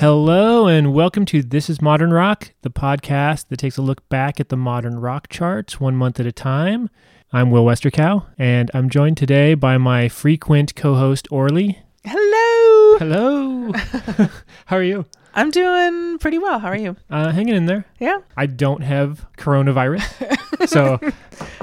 [0.00, 4.40] Hello, and welcome to This is Modern Rock, the podcast that takes a look back
[4.40, 6.88] at the modern rock charts one month at a time.
[7.34, 11.82] I'm Will Westercow, and I'm joined today by my frequent co host, Orly.
[12.06, 12.98] Hello.
[12.98, 13.72] Hello.
[14.64, 15.04] How are you?
[15.34, 16.60] I'm doing pretty well.
[16.60, 16.96] How are you?
[17.10, 17.84] Uh, hanging in there.
[17.98, 18.20] Yeah.
[18.38, 20.66] I don't have coronavirus.
[20.66, 20.98] so,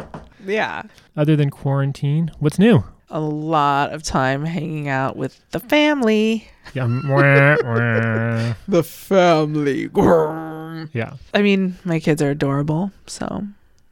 [0.45, 0.83] Yeah.
[1.15, 2.83] other than quarantine, what's new?
[3.09, 6.47] A lot of time hanging out with the family.
[6.73, 6.83] Yeah.
[6.87, 8.55] mwah, mwah.
[8.67, 9.89] The family.
[10.93, 13.43] yeah, I mean, my kids are adorable, so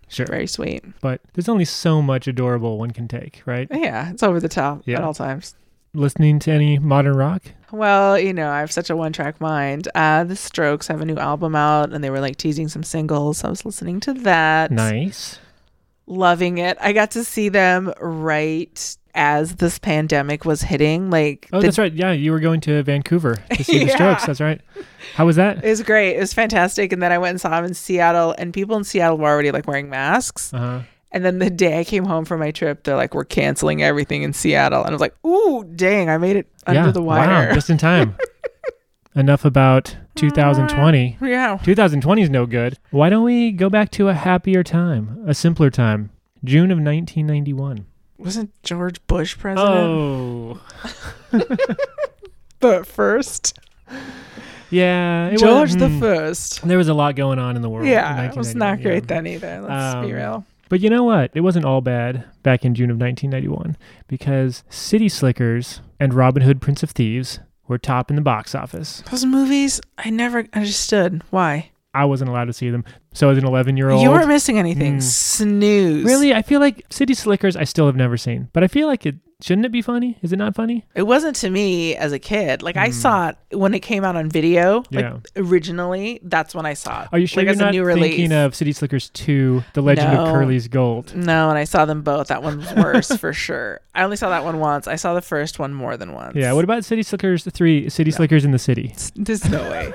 [0.09, 0.25] sure.
[0.25, 0.83] very sweet.
[1.01, 3.67] But there's only so much adorable one can take, right?
[3.71, 4.97] Yeah, it's over the top Yeah.
[4.97, 5.55] at all times.
[5.93, 7.41] Listening to any modern rock?
[7.71, 9.87] Well, you know, I have such a one track mind.
[9.95, 13.37] Uh, the Strokes have a new album out and they were like teasing some singles.
[13.37, 14.71] So I was listening to that.
[14.71, 15.39] Nice.
[16.05, 16.77] Loving it.
[16.81, 21.09] I got to see them right as this pandemic was hitting.
[21.09, 21.93] Like, Oh, the that's right.
[21.93, 23.95] Yeah, you were going to Vancouver to see the Yeah.
[23.95, 24.25] Strokes.
[24.25, 24.61] That's right.
[25.15, 25.63] How was that?
[25.63, 26.17] It was great.
[26.17, 26.91] It was fantastic.
[26.93, 29.51] And then I went and saw him in Seattle, and people in Seattle were already
[29.51, 30.53] like wearing masks.
[30.53, 30.79] Uh huh.
[31.11, 34.23] And then the day I came home from my trip, they're like, we're canceling everything
[34.23, 34.81] in Seattle.
[34.81, 36.91] And I was like, ooh, dang, I made it under yeah.
[36.91, 37.47] the wire.
[37.47, 38.17] Wow, just in time.
[39.15, 41.17] Enough about 2020.
[41.21, 41.57] yeah.
[41.63, 42.77] 2020 is no good.
[42.91, 46.09] Why don't we go back to a happier time, a simpler time?
[46.43, 47.85] June of 1991.
[48.17, 49.69] Wasn't George Bush president?
[49.77, 50.61] Oh,
[52.59, 53.59] The first.
[54.69, 55.27] yeah.
[55.27, 55.99] it George was- the hmm.
[55.99, 56.61] first.
[56.67, 57.87] There was a lot going on in the world.
[57.87, 59.07] Yeah, it was not great yeah.
[59.07, 59.61] then either.
[59.61, 60.45] Let's be Um, real.
[60.69, 61.29] But you know what?
[61.35, 63.77] It wasn't all bad back in June of 1991
[64.07, 69.03] because City Slickers and Robin Hood Prince of Thieves were top in the box office.
[69.11, 71.69] Those movies, I never understood why.
[71.95, 72.83] I wasn't allowed to see them.
[73.13, 74.01] So as an 11 year old.
[74.03, 74.97] You weren't missing anything.
[74.97, 75.01] Mm.
[75.01, 76.03] Snooze.
[76.03, 76.33] Really?
[76.33, 78.49] I feel like City Slickers I still have never seen.
[78.53, 80.17] But I feel like it shouldn't it be funny?
[80.21, 80.85] Is it not funny?
[80.95, 82.61] It wasn't to me as a kid.
[82.63, 82.93] Like I Mm.
[82.93, 84.79] saw it when it came out on video.
[84.91, 85.17] Like Yeah.
[85.35, 87.09] originally, that's when I saw it.
[87.13, 88.31] Are you sure like you're as not a new thinking release.
[88.45, 91.13] of City Slickers 2, The Legend of Curly's Gold?
[91.15, 92.27] No, and I saw them both.
[92.27, 93.81] That one was worse for sure.
[93.93, 94.87] I only saw that one once.
[94.87, 96.35] I saw the first one more than once.
[96.35, 98.93] Yeah, what about City Slickers 3, City Slickers in the City?
[99.15, 99.93] There's no way.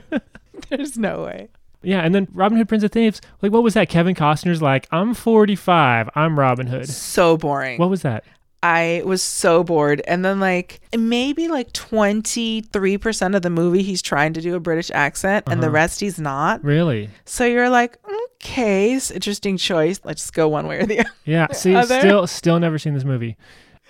[0.68, 1.48] There's no way.
[1.84, 3.88] Yeah, and then Robin Hood Prince of Thieves, like what was that?
[3.88, 6.88] Kevin Costner's like, I'm 45, I'm Robin Hood.
[6.88, 7.78] So boring.
[7.78, 8.24] What was that?
[8.64, 10.00] I was so bored.
[10.06, 14.90] And then like maybe like 23% of the movie he's trying to do a British
[14.92, 15.74] accent and the Uh-huh.
[15.74, 16.62] rest he's not.
[16.62, 17.10] Really?
[17.24, 17.98] So you're like,
[18.36, 20.00] okay, it's interesting choice.
[20.04, 21.10] Let's go one way or the other.
[21.24, 22.00] Yeah, see, Are there?
[22.00, 23.36] still still never seen this movie.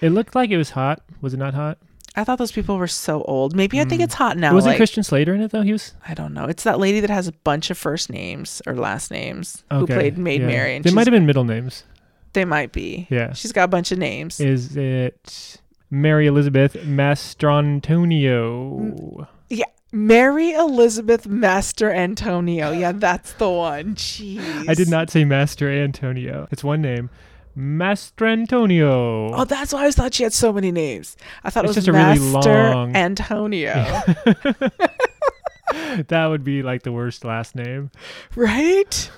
[0.01, 1.03] It looked like it was hot.
[1.21, 1.79] Was it not hot?
[2.15, 3.57] I thought those people were so old.
[3.57, 4.05] Maybe I think Mm.
[4.05, 4.53] it's hot now.
[4.53, 5.63] Wasn't like- Christian Slater in it though?
[5.63, 6.45] He was I don't know.
[6.45, 9.95] It's that lady that has a bunch of first names or last names who okay.
[9.95, 10.47] played Maid yeah.
[10.47, 10.77] Mary.
[10.77, 11.85] And They she's- might have been middle names.
[12.35, 13.07] They might be.
[13.11, 13.33] Yeah.
[13.35, 14.41] She's got a bunch of names.
[14.41, 15.59] Is it
[15.91, 16.75] Mary Elizabeth
[17.83, 19.27] Mastrantonio?
[19.51, 19.65] yeah.
[19.95, 22.71] Mary Elizabeth Master Antonio.
[22.73, 23.95] Yeah, that's the one.
[23.95, 24.67] Jeez.
[24.69, 26.49] I did not say Master Antonio.
[26.51, 27.11] It's one name.
[27.57, 29.33] Mastrantonio.
[29.35, 31.17] Oh, that's why I thought she had so many names.
[31.45, 33.75] I thought It's it was just a really Master long- Antonio.
[36.09, 37.91] that would be like the worst last name.
[38.37, 39.11] right?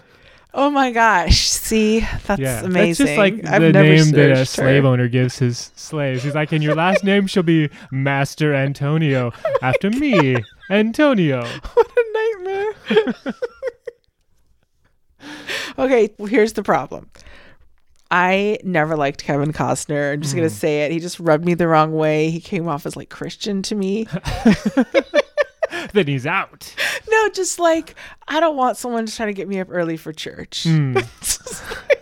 [0.56, 1.48] Oh my gosh.
[1.48, 2.72] See, that's yeah, amazing.
[2.72, 4.62] That's just like I've the never name that a searched her.
[4.62, 6.22] slave owner gives his slaves.
[6.22, 10.36] He's like, and your last name shall be Master Antonio after me,
[10.70, 11.44] Antonio.
[11.74, 12.04] What a
[12.44, 13.14] nightmare.
[15.78, 17.10] okay, well, here's the problem.
[18.10, 20.12] I never liked Kevin Costner.
[20.12, 20.50] I'm just going Mm.
[20.52, 20.92] to say it.
[20.92, 22.30] He just rubbed me the wrong way.
[22.30, 24.06] He came off as like Christian to me.
[25.92, 26.74] then he's out.
[27.10, 27.94] no, just like,
[28.28, 30.62] I don't want someone just trying to get me up early for church.
[30.64, 32.00] Just like-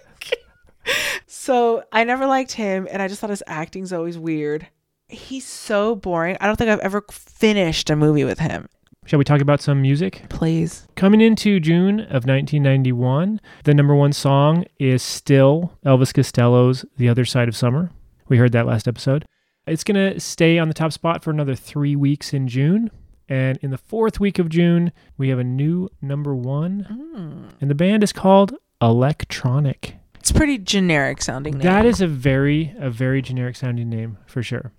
[1.26, 4.66] so I never liked him, and I just thought his acting's always weird.
[5.08, 6.36] He's so boring.
[6.41, 8.68] I don't think I've ever finished a movie with him.
[9.12, 10.22] Shall we talk about some music?
[10.30, 10.88] Please.
[10.96, 17.26] Coming into June of 1991, the number one song is still Elvis Costello's The Other
[17.26, 17.91] Side of Summer.
[18.28, 19.26] We heard that last episode.
[19.66, 22.91] It's going to stay on the top spot for another three weeks in June.
[23.28, 26.86] And in the fourth week of June, we have a new number one.
[27.15, 27.53] Mm.
[27.60, 29.97] And the band is called Electronic.
[30.20, 31.65] It's pretty generic sounding name.
[31.65, 34.72] That is a very, a very generic sounding name for sure.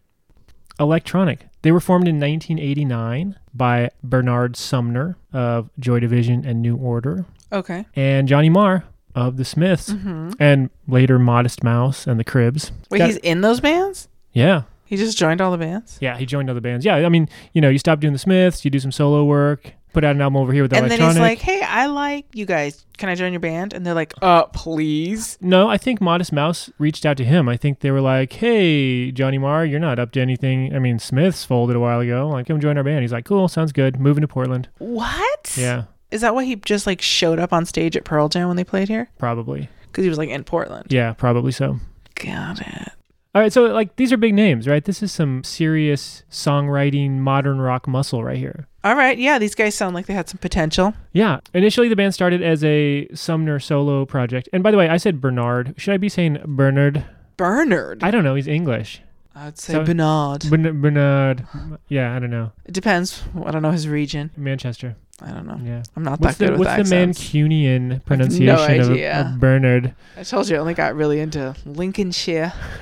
[0.80, 1.48] Electronic.
[1.62, 7.86] They were formed in 1989 by Bernard Sumner of Joy Division and New Order okay.
[7.96, 8.84] and Johnny Marr
[9.16, 12.72] of the Smiths hmm and later Modest Mouse and the Cribs.
[12.90, 14.08] Wait, Got- he's in those bands?
[14.34, 14.64] Yeah.
[14.86, 15.98] He just joined all the bands?
[16.02, 16.86] Yeah, he joined all the bands.
[16.86, 19.74] Yeah, I mean, you know, you stop doing the Smiths, you do some solo work,
[19.94, 20.82] put out an album over here with that.
[20.84, 21.40] and then electronic.
[21.40, 22.86] he's like, "Hey, I like you guys.
[22.98, 26.70] Can I join your band?" And they're like, "Uh, please." no, I think Modest Mouse
[26.80, 27.48] reached out to him.
[27.48, 30.76] I think they were like, "Hey, Johnny Marr, you're not up to anything.
[30.76, 32.28] I mean, Smiths folded a while ago.
[32.30, 34.00] Like, come join our band." He's like, "Cool, sounds good.
[34.00, 35.56] Moving to Portland." What?
[35.58, 38.58] Yeah, Is that why he just like showed up on stage at Pearl Jam when
[38.58, 39.10] they played here?
[39.18, 39.70] probably.
[39.88, 40.88] Because he was like in Portland.
[40.90, 41.80] Yeah, probably so.
[42.16, 42.92] Got it.
[43.36, 44.84] All right, so like these are big names, right?
[44.84, 48.68] This is some serious songwriting, modern rock muscle right here.
[48.84, 49.18] All right.
[49.18, 50.94] Yeah, these guys sound like they had some potential.
[51.14, 51.40] Yeah.
[51.54, 54.50] Initially, the band started as a Sumner solo project.
[54.52, 55.74] And by the way, I said Bernard.
[55.78, 57.06] Should I be saying Bernard?
[57.38, 58.04] Bernard.
[58.04, 58.36] I don't know.
[58.36, 59.02] He's English.
[59.36, 60.48] I'd say So- Bernard.
[60.50, 61.48] Bern- Bernard.
[61.88, 62.52] Yeah, I don't know.
[62.66, 63.24] It depends.
[63.46, 64.30] I don't know his region.
[64.38, 64.96] Manchester.
[65.22, 65.60] I don't know.
[65.64, 65.84] Yeah.
[65.96, 67.20] I'm not What's that the good with what's the accents.
[67.32, 68.92] Mancunian pronunciation of,
[69.34, 69.94] of Bernard?
[70.18, 72.52] I told you I only got really into Lincolnshire.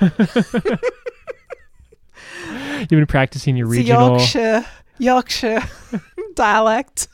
[2.80, 4.08] You've been practicing your It's regional.
[4.18, 4.66] Yorkshire,
[4.98, 5.60] Yorkshire
[6.34, 7.08] dialect.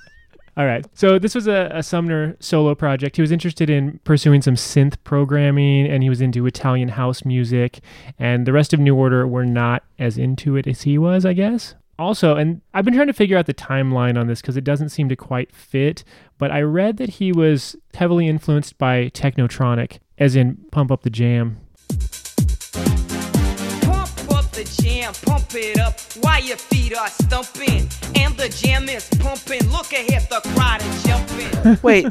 [0.59, 0.85] All right.
[0.93, 3.15] So this was a, a Sumner solo project.
[3.15, 7.79] He was interested in pursuing some synth programming and he was into Italian house music.
[8.19, 11.33] And the rest of New Order were not as into it as he was, I
[11.33, 11.77] guess.
[11.97, 14.89] Also, and I've been trying to figure out the timeline on this because it doesn't
[14.89, 16.03] seem to quite fit,
[16.39, 21.11] but I read that he was heavily influenced by Technotronic, as in Pump Up the
[21.11, 21.59] Jam.
[24.59, 27.89] Pump up the jam, pump it up while your feet are stumping.
[28.17, 29.65] And the jam is pumping.
[29.71, 31.79] Look ahead, the crowd is jumping.
[31.83, 32.07] Wait,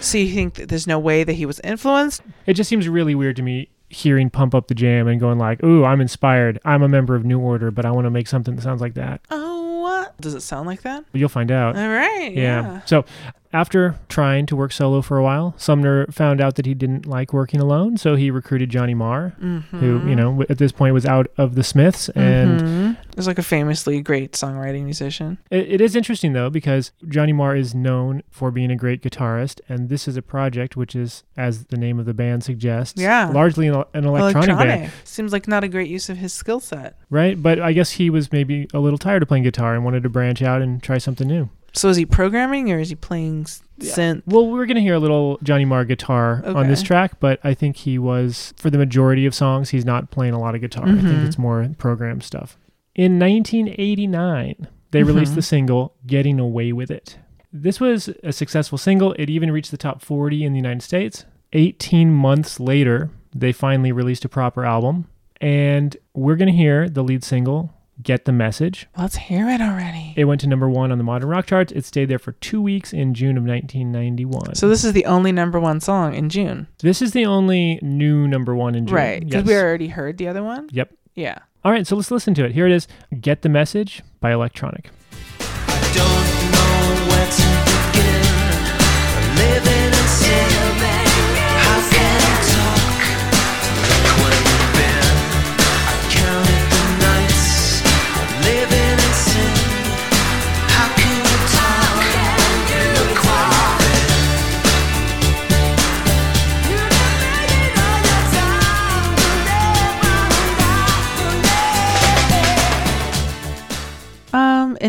[0.00, 2.22] so you think that there's no way that he was influenced?
[2.46, 5.62] It just seems really weird to me hearing Pump Up the Jam and going like,
[5.64, 6.60] ooh, I'm inspired.
[6.64, 8.94] I'm a member of New Order, but I want to make something that sounds like
[8.94, 9.20] that.
[9.30, 10.20] Oh, what?
[10.20, 11.04] Does it sound like that?
[11.12, 11.76] You'll find out.
[11.76, 12.32] All right.
[12.32, 12.62] Yeah.
[12.62, 12.80] Yeah.
[12.84, 13.06] So
[13.52, 17.32] after trying to work solo for a while, Sumner found out that he didn't like
[17.32, 19.78] working alone, so he recruited Johnny Marr, Mm-hmm.
[19.78, 22.08] who, you know, at this point was out of the Smiths.
[22.10, 22.96] And Mhm.
[23.16, 25.38] He's like a famously great songwriting musician.
[25.50, 29.60] it, it is interesting, though, because Johnny Marr is known for being a great guitarist,
[29.68, 33.30] and this is a project which is, as the name of the band suggests, Yeah.
[33.32, 36.96] largely an, an electronic, band, Seems like not a great use of his skill set.
[37.10, 37.42] right?
[37.42, 40.08] But I guess he was maybe a little tired of playing guitar and wanted to
[40.08, 41.48] branch out and try something new.
[41.78, 43.92] So is he programming or is he playing s- Yeah.
[43.92, 44.22] synth?
[44.26, 47.54] Well, we're going to hear a little Johnny Marr guitar on this track, but I
[47.54, 50.84] think he was, for the majority of songs, he's not playing a lot of guitar.
[50.88, 51.26] I think Mhm.
[51.26, 52.58] it's more program stuff.
[52.96, 55.36] In 1989, they released Mhm.
[55.36, 57.16] the single Getting Away with It.
[57.52, 59.12] This was a successful single.
[59.12, 61.24] It even reached the top 40 in the United States.
[61.52, 65.06] 18 months later, they finally released a proper album.
[65.40, 67.72] And we're going to hear the lead single,
[68.02, 68.86] Get the Message.
[68.96, 70.14] Let's hear it already.
[70.16, 71.72] It went to number one on the modern rock charts.
[71.72, 74.54] It stayed there for two weeks in June of 1991.
[74.54, 76.68] So this is the only number one song in June.
[76.78, 78.94] This is the only new number one in June.
[78.96, 79.20] Right.
[79.24, 79.46] Because Yes.
[79.48, 80.68] we already heard the other one.
[80.72, 80.92] Yep.
[81.14, 81.38] Yeah.
[81.64, 82.52] All right, so let's listen to it.
[82.52, 82.86] Here it is
[83.20, 84.90] Get the Message by Electronic.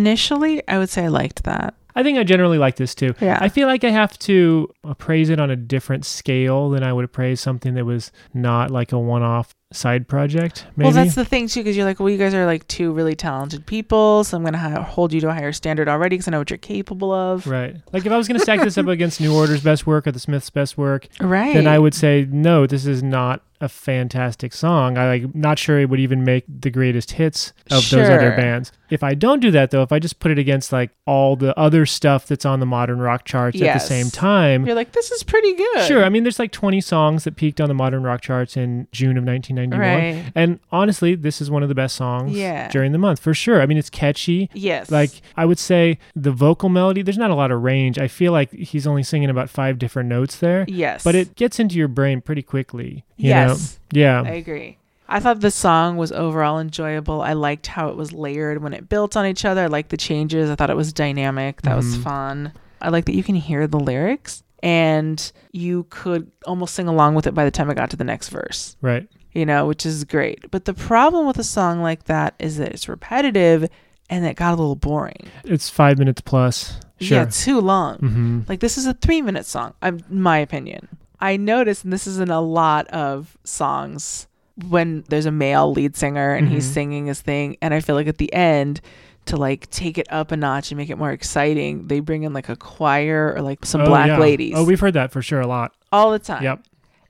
[0.09, 1.75] Initially, I would say I liked that.
[1.95, 3.13] I think I generally like this too.
[3.19, 3.37] Yeah.
[3.41, 7.05] I feel like I have to appraise it on a different scale than I would
[7.05, 10.65] appraise something that was not like a one off side project.
[10.75, 10.85] Maybe.
[10.87, 13.15] Well, that's the thing too, because you're like, well, you guys are like two really
[13.15, 16.31] talented people, so I'm gonna hi- hold you to a higher standard already because I
[16.31, 17.45] know what you're capable of.
[17.45, 17.75] Right.
[17.93, 20.11] Like if I was going to stack this up against New Order's best work or
[20.11, 21.53] the Smiths' best work, Right.
[21.53, 24.97] then I would say no, this is not a fantastic song.
[24.97, 28.71] I like not sure it would even make the greatest hits of those other bands.
[28.89, 31.57] If I don't do that though, if I just put it against like all the
[31.59, 35.11] other stuff that's on the modern rock charts at the same time, You're like, this
[35.11, 35.85] is pretty good.
[35.87, 36.05] Sure.
[36.05, 39.17] I mean, there's like 20 songs that peaked on the modern rock charts in June
[39.17, 39.25] of
[39.59, 40.23] 1991.
[40.23, 40.31] Right.
[40.35, 42.69] And honestly, this is one of the best songs Yeah.
[42.69, 43.61] during the month for sure.
[43.61, 44.49] I mean, it's catchy.
[44.53, 44.89] Yes.
[44.91, 47.97] Like, I would say the vocal melody, there's not a lot of range.
[47.99, 50.65] I feel like he's only singing about five different notes there.
[50.67, 51.03] Yes.
[51.03, 53.03] But it gets into your brain pretty quickly.
[53.17, 53.79] You Yes.
[53.93, 53.99] Know?
[53.99, 54.21] Yeah.
[54.25, 54.77] I agree.
[55.11, 57.21] I thought the song was overall enjoyable.
[57.23, 59.63] I liked how it was layered when it built on each other.
[59.63, 60.51] I liked the changes.
[60.51, 61.63] I thought it was dynamic.
[61.63, 62.03] That was Mhm.
[62.03, 62.51] fun.
[62.79, 67.25] I like that you can hear the lyrics and you could almost sing along with
[67.25, 69.07] it by the time I got to the next verse, right.
[69.33, 70.49] You know, which is great.
[70.51, 73.69] But the problem with a song like that is that it's repetitive
[74.09, 75.27] and it got a little boring.
[75.43, 76.79] It's five minutes plus.
[76.99, 77.19] Sure.
[77.19, 77.97] Yeah, too long.
[77.97, 80.87] hmm Like this is a three minute song, I'm my opinion.
[81.21, 84.27] I noticed, and this is in a lot of songs
[84.67, 86.73] when there's a male lead singer and he's Mhm.
[86.73, 88.81] singing his thing, and I feel like at the end,
[89.25, 92.33] to like take it up a notch and make it more exciting, they bring in
[92.33, 94.17] like a choir or like some Oh, black yeah.
[94.17, 95.73] ladies Oh, we've heard that for sure a lot.
[95.91, 96.41] all the time.
[96.43, 96.61] Yep.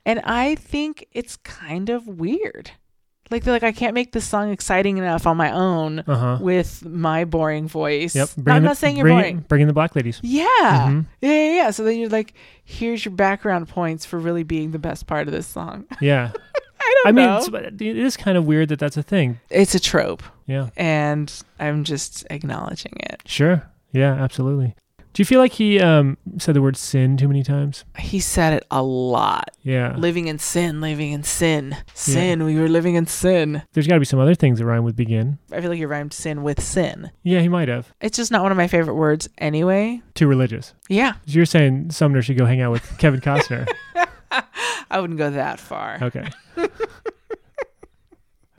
[0.10, 2.72] And I think it's kind of weird.
[3.32, 6.38] Like they're like, I can't make this song exciting enough on my own Uh huh.
[6.42, 8.16] with my boring voice.
[8.16, 8.30] Yep.
[8.38, 9.46] I'm Bringing not saying you're bringing- boring.
[9.48, 10.20] Bringing the black ladies.
[10.24, 10.46] Yeah.
[10.89, 11.06] Mhm.
[11.22, 11.30] yeah.
[11.32, 11.70] Yeah, yeah.
[11.70, 15.34] So then you're like, here's your background points for really being the best part of
[15.34, 15.86] this song.
[16.01, 16.32] Yeah.
[16.82, 17.38] I I don't mean, know.
[17.38, 19.39] it's, but it is kind of weird that that's a thing.
[19.51, 20.24] it's a trope.
[20.48, 20.70] Yeah.
[20.75, 23.22] And I'm just acknowledging it.
[23.25, 23.62] Sure.
[23.92, 24.75] Yeah, absolutely.
[25.13, 27.84] Do you feel like he um, said the word sin too many times?
[27.98, 29.50] He said it a lot.
[29.63, 29.96] Yeah.
[29.98, 31.75] Living in sin, living in sin.
[31.94, 33.63] Sin, we were living in sin.
[33.74, 35.39] There's got to be some other things that rhyme with begin.
[35.51, 37.12] I feel like you rhymed sin with sin.
[37.24, 37.92] Yeah, he might have.
[38.01, 40.01] It's just not one of my favorite words anyway.
[40.13, 40.74] Too religious.
[40.89, 41.13] Yeah.
[41.25, 43.68] So you're saying Sumner should go hang out with Kevin Costner.
[44.92, 45.98] I wouldn't go that far.
[46.01, 46.30] Okay.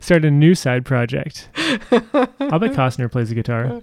[0.01, 1.47] Start a new side project.
[1.55, 3.81] I'll bet Costner plays the guitar.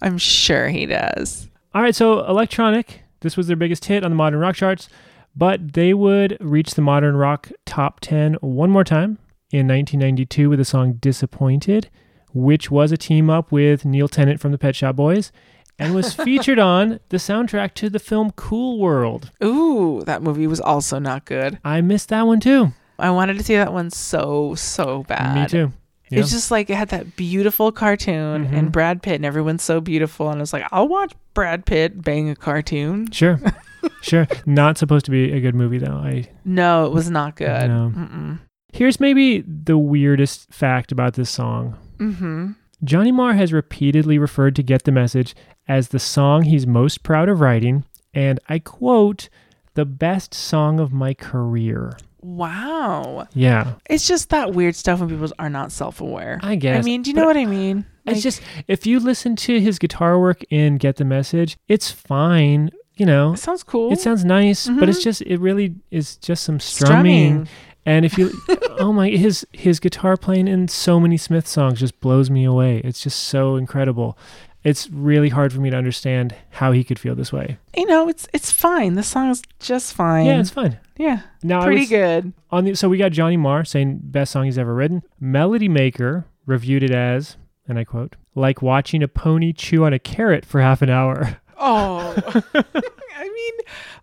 [0.00, 1.49] I'm sure he does.
[1.72, 3.02] All right, so electronic.
[3.20, 4.88] This was their biggest hit on the modern rock charts,
[5.36, 9.18] but they would reach the modern rock top 10 one more time
[9.52, 11.88] in 1992 with the song Disappointed,
[12.32, 15.30] which was a team up with Neil Tennant from the Pet Shop Boys
[15.78, 19.30] and was featured on the soundtrack to the film Cool World.
[19.44, 21.58] Ooh, that movie was also not good.
[21.64, 22.72] I missed that one too.
[22.98, 25.36] I wanted to see that one so, so bad.
[25.36, 25.72] Me too.
[26.10, 26.20] Yeah.
[26.20, 28.52] It's just like it had that beautiful cartoon Mhm.
[28.52, 30.28] and Brad Pitt, and everyone's so beautiful.
[30.28, 33.10] And I was like, I'll watch Brad Pitt bang a cartoon.
[33.12, 33.40] Sure.
[34.02, 34.26] sure.
[34.44, 35.94] Not supposed to be a good movie though.
[35.96, 37.68] I No, it was not good.
[37.68, 38.38] No.
[38.72, 41.76] Here's maybe the weirdest fact about this song.
[41.98, 42.52] Mm-hmm.
[42.82, 45.34] Johnny Marr has repeatedly referred to Get the Message
[45.68, 49.28] as the song he's most proud of writing, and I quote,
[49.74, 51.96] the best song of my career.
[52.22, 53.26] Wow.
[53.34, 53.74] Yeah.
[53.88, 56.38] It's just that weird stuff when people are not self aware.
[56.42, 56.78] I guess.
[56.78, 57.84] I mean, do you know what I mean?
[58.06, 62.70] It's just if you listen to his guitar work in Get the Message, it's fine.
[62.96, 63.92] You know, it sounds cool.
[63.92, 65.04] it sounds nice, but it's Mhm.
[65.04, 67.46] just it really is just some strumming.
[67.46, 67.48] strumming.
[67.86, 68.30] And if you,
[68.78, 72.78] oh my, his his guitar playing in so many Smith songs just blows me away.
[72.84, 74.18] It's just so incredible.
[74.64, 77.56] It's really hard for me to understand how he could feel this way.
[77.74, 78.94] You know, it's it's fine.
[78.94, 80.26] The song is just fine.
[80.26, 80.78] Yeah, it's fine.
[81.00, 82.32] Yeah, Now pretty was- good.
[82.50, 85.02] On the, so we got Johnny Marr saying best song he's ever written.
[85.18, 89.98] Melody Maker reviewed it as, and I quote, like watching a pony chew on a
[89.98, 91.38] carrot for half an hour.
[91.62, 92.14] Oh,
[92.54, 93.52] I mean,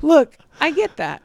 [0.04, 1.24] look, I get that.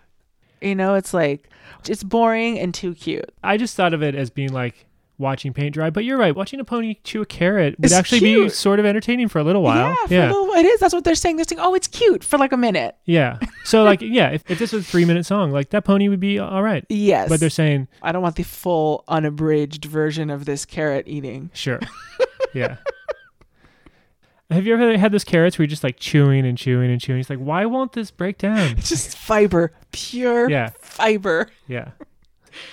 [0.63, 1.51] You know, it's like
[1.87, 3.31] it's boring and too cute.
[3.45, 4.87] I just thought of it as being like
[5.23, 6.37] watching paint dry, but you're right.
[6.37, 9.45] Watching a pony chew a carrot would It's actually be sort of entertaining for a
[9.45, 9.89] little while.
[9.89, 10.27] Yeah, for yeah.
[10.27, 10.81] A little, it is.
[10.81, 11.37] That's what they're saying.
[11.37, 12.97] They're saying, oh, it's cute for like a minute.
[13.07, 13.39] Yeah.
[13.65, 16.21] So like yeah, if, if this was a three minute song, like that pony would
[16.21, 16.85] be all right.
[16.91, 21.51] Yes, But they're saying I don't want the full unabridged version of this carrot eating.
[21.55, 21.81] sure.
[22.53, 22.77] yeah.
[24.51, 27.21] Have you ever had those carrots where you're just like chewing and chewing and chewing?
[27.21, 28.73] It's like, why won't this break down?
[28.77, 30.71] It's just fiber, pure Yeah.
[30.81, 31.49] fiber.
[31.67, 31.93] Yeah.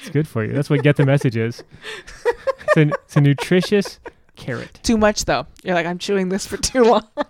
[0.01, 0.53] It's good for you.
[0.53, 1.63] That's what get the message is.
[2.25, 3.99] It's a, it's a nutritious
[4.35, 4.79] carrot.
[4.83, 5.47] Too much though.
[5.63, 7.07] You're like, I'm chewing this for too long.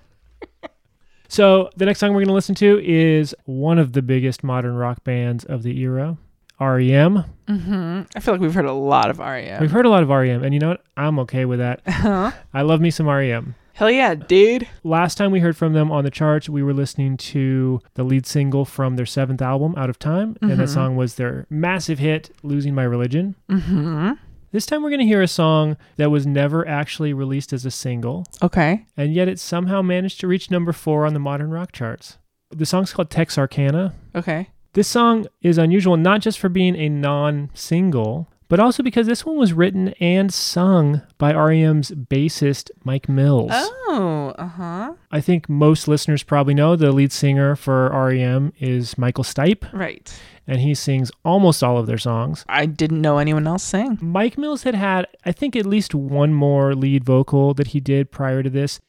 [1.32, 4.74] So the next song we're going to listen to is one of the biggest modern
[4.74, 6.18] rock bands of the era,
[6.60, 7.24] REM.
[7.48, 9.62] hmm I feel like we've heard a lot of REM.
[9.62, 10.84] We've heard a lot of REM, and you know what?
[10.98, 11.82] I'm okay with that.
[11.88, 12.32] Huh?
[12.52, 13.54] I love me some REM.
[13.80, 14.68] Hell yeah, dude.
[14.84, 18.26] Last time we heard from them on the charts, we were listening to the lead
[18.26, 20.68] single from their seventh album, Out of Time, and that Mhm.
[20.68, 23.36] song was their massive hit, Losing My Religion.
[23.50, 24.12] Mm-hmm.
[24.52, 27.72] This time we're going to hear a song that was never actually released as a
[27.72, 28.86] single, Okay.
[28.98, 32.18] and yet it somehow managed to reach number four on the modern rock charts.
[32.52, 33.94] The song's called Texarkana.
[34.14, 34.50] Okay.
[34.74, 39.26] This song is unusual not just for being a non single, but also because this
[39.26, 43.52] one was written and sung by REM's bassist, Mike Mills.
[43.54, 44.94] Oh, uh huh.
[45.12, 50.12] I think most listeners probably know the lead singer for REM is Michael Stipe, Right.
[50.48, 52.44] and he sings almost all of their songs.
[52.50, 53.98] I didn't know anyone else sang.
[54.02, 58.12] Mike Mills had had, I think, at least one more lead vocal that he did
[58.12, 58.80] prior to this.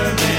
[0.00, 0.37] I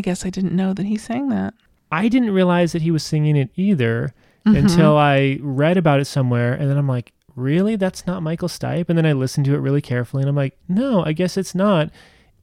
[0.00, 1.54] guess I didn't know that he sang that.
[1.90, 4.14] I didn't realize that he was singing it either
[4.46, 4.56] Mm-hmm.
[4.56, 7.76] until I read about it somewhere, and then I'm like, really?
[7.76, 8.90] That's not Michael Stipe?
[8.90, 11.54] And then I listened to it really carefully, and I'm like, no, I guess it's
[11.54, 11.88] not.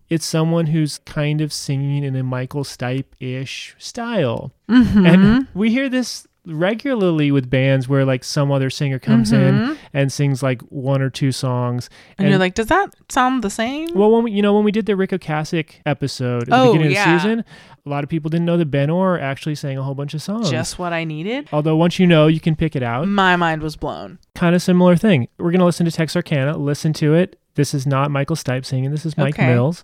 [0.10, 4.51] It's someone who's kind of singing in a Michael Stipe ish style.
[4.67, 5.05] Mm-hmm.
[5.05, 10.12] And we hear this regularly with bands where like some other singer comes in and
[10.12, 11.86] sings like one or two songs.
[11.88, 12.13] Mm-hmm.
[12.21, 13.89] And, you're like, does that sound the same?
[13.93, 16.74] well, when we, you know, when we did the Ric Ocasek episode at the Oh,
[16.74, 17.15] beginning yeah.
[17.15, 17.45] of the season,
[17.86, 20.21] a lot of people didn't know that Ben Orr actually sang a whole bunch of
[20.21, 20.50] songs.
[20.50, 21.48] Just what I needed.
[21.51, 23.07] Although once you know, you can pick it out.
[23.07, 24.19] My mind was blown.
[24.36, 25.27] Kind of similar thing.
[25.38, 26.57] We're gonna listen to Texarkana.
[26.57, 27.38] Listen to it.
[27.55, 28.91] This is not Michael Stipe singing.
[28.91, 29.48] This is Mike Okay.
[29.48, 29.83] Mills.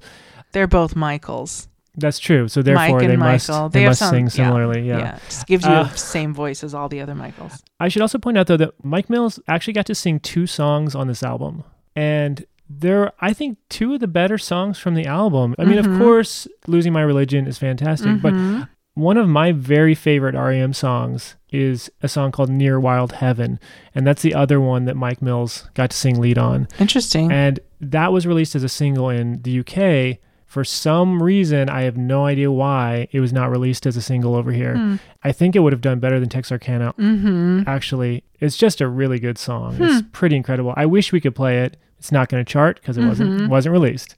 [0.54, 1.68] They're both Michaels.
[1.98, 2.48] That's true.
[2.48, 3.70] So therefore, they must Michael.
[3.70, 4.88] they, have must some- sing yeah, similarly.
[4.88, 5.18] Yeah.
[5.28, 7.64] Just gives you Uh, the same voice as all the other Michaels.
[7.80, 10.94] I should also point out though that Mike Mills actually got to sing two songs
[10.96, 11.64] on this album,
[11.96, 15.56] and they're I think two of the better songs from the album.
[15.58, 15.94] I mean, Mhm.
[15.94, 18.68] of course, "Losing My Religion" is fantastic, but Mhm.
[18.94, 23.58] one of my very favorite REM songs is a song called "Near Wild Heaven,"
[23.96, 26.68] and that's the other one that Mike Mills got to sing lead on.
[26.78, 27.32] Interesting.
[27.32, 30.20] And that was released as a single in the UK.
[30.48, 34.34] For some reason, I have no idea why it was not released as a single
[34.34, 34.76] over here.
[34.76, 34.96] Hmm.
[35.24, 36.94] I think it would have done better than Texarkana.
[36.98, 37.64] mm-hmm.
[37.68, 39.76] Actually, it's just a really good song.
[39.80, 40.08] It's Hmm.
[40.14, 40.74] pretty incredible.
[40.78, 41.76] I wish we could play it.
[42.00, 43.50] It's not going to chart because it wasn't Mhm.
[43.50, 44.16] wasn't released.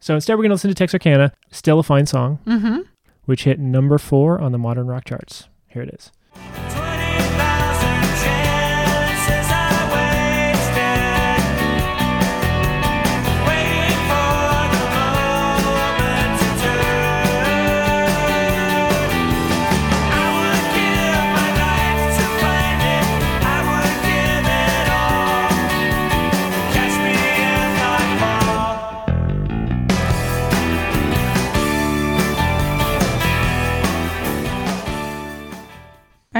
[0.00, 1.32] So instead, we're going to listen to Texarkana.
[1.50, 2.78] Still a fine song, Mm-hmm.
[3.24, 5.48] which hit number four on the modern rock charts.
[5.68, 6.89] Here it is.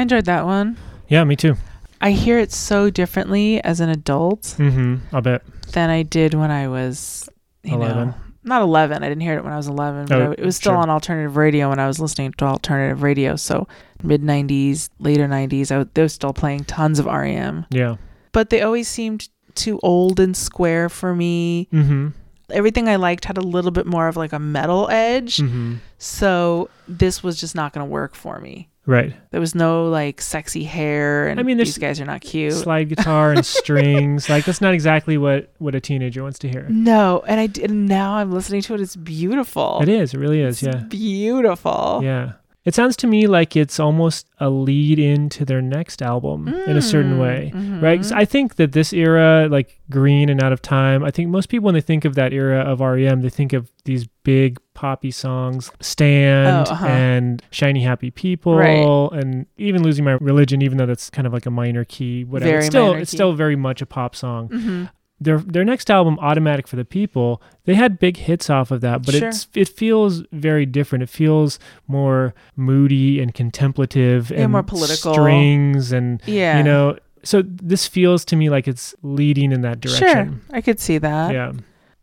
[0.00, 0.78] I enjoyed that one.
[1.08, 1.56] Yeah, me too.
[2.00, 5.14] I hear it so differently as an adult Mm-hmm.
[5.14, 5.42] I'll bet.
[5.72, 7.28] than I did when I was,
[7.62, 8.08] you 11.
[8.08, 9.02] know, not 11.
[9.02, 10.78] I didn't hear it when I was 11, but Oh, I- it was still sure.
[10.78, 13.36] on alternative radio when I was listening to alternative radio.
[13.36, 13.68] So
[14.02, 17.66] mid 90s, later 90s, I, w- they were still playing tons of REM.
[17.68, 17.96] Yeah.
[18.32, 21.68] But they always seemed too old and square for me.
[21.70, 22.08] Mm-hmm.
[22.48, 25.36] Everything I liked had a little bit more of like a metal edge.
[25.36, 25.74] Mm-hmm.
[25.98, 28.69] So this was just not going to work for me.
[28.86, 29.14] Right.
[29.30, 32.54] There was no like sexy hair, and I mean, these guys are not cute.
[32.54, 34.28] Slide guitar and strings.
[34.28, 36.66] Like that's not exactly what what a teenager wants to hear.
[36.70, 37.70] No, and I did.
[37.70, 38.80] Now I'm listening to it.
[38.80, 39.80] It's beautiful.
[39.82, 40.14] It is.
[40.14, 40.62] It really is.
[40.62, 40.82] It's Yeah.
[40.84, 42.00] beautiful.
[42.02, 42.32] Yeah.
[42.64, 46.82] It sounds to me like it's almost a lead into their next album in a
[46.82, 47.52] certain Mm, way.
[47.54, 47.80] mhm.
[47.82, 48.12] Right?
[48.12, 51.64] I think that this era, like Green and Out of Time, I think most people,
[51.64, 55.70] when they think of that era of REM, they think of these big poppy songs,
[55.80, 56.86] Stand Oh, uh-huh.
[56.86, 59.18] and Shiny Happy People, Right.
[59.18, 62.50] and even Losing My Religion, even though that's kind of like a minor key, whatever.
[62.50, 63.16] Very it's still, it's key.
[63.16, 64.48] still very much a pop song.
[64.48, 64.84] hmm
[65.22, 69.04] Their their next album, Automatic for the People, they had big hits off of that,
[69.04, 69.28] but Sure.
[69.28, 71.02] it's it feels very different.
[71.02, 75.12] It feels more moody and contemplative Yeah, and more political.
[75.12, 76.56] strings and Yeah.
[76.58, 76.96] you know.
[77.22, 80.56] So this feels to me like it's leading in that direction Sure.
[80.56, 81.34] I could see that.
[81.34, 81.52] Yeah.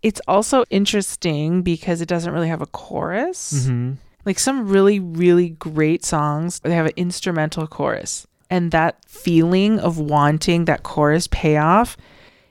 [0.04, 3.66] It's also interesting because it doesn't really have a chorus.
[3.68, 3.94] hmm
[4.26, 8.28] Like some really, really great songs, they have an instrumental chorus.
[8.50, 11.98] And that feeling of wanting that chorus payoff